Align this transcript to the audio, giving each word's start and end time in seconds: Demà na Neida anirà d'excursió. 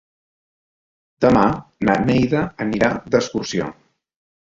Demà 1.25 1.43
na 1.89 1.95
Neida 2.05 2.41
anirà 2.65 2.89
d'excursió. 3.17 3.69